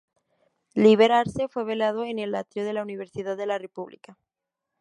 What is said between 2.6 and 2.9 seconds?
de la